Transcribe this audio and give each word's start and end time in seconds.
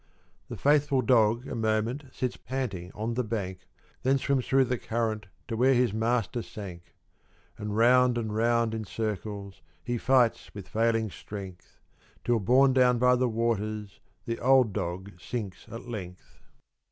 The 0.49 0.57
faithful 0.57 1.03
dog 1.03 1.47
a 1.47 1.53
moment 1.53 2.05
Sits 2.11 2.35
panting 2.35 2.91
on 2.95 3.13
the 3.13 3.23
bank, 3.23 3.59
And 4.03 4.13
then 4.13 4.17
swims 4.17 4.47
through 4.47 4.65
the 4.65 4.79
current 4.79 5.27
To 5.47 5.55
where 5.55 5.75
his 5.75 5.93
master 5.93 6.41
sank. 6.41 6.95
And 7.59 7.77
round 7.77 8.17
and 8.17 8.33
round 8.35 8.73
in 8.73 8.83
circles, 8.83 9.61
He 9.83 9.99
fights 9.99 10.55
with 10.55 10.67
failing 10.67 11.11
strength, 11.11 11.77
Till 12.23 12.39
borne 12.39 12.73
down 12.73 12.97
by 12.97 13.15
the 13.15 13.29
waters, 13.29 13.99
The 14.25 14.39
old 14.39 14.73
dog 14.73 15.11
sinks 15.19 15.67
at 15.69 15.85
length. 15.87 16.39